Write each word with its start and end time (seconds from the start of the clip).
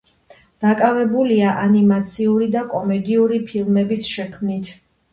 დაკავებულია 0.63 1.51
ანიმაციური 1.67 2.49
და 2.57 2.67
კომედიური 2.75 3.41
ფილმების 3.53 4.13
შექმნით. 4.19 4.79